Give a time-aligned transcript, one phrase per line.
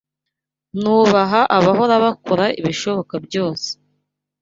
[0.81, 3.69] Nubaha abahora bakora ibishoboka byose.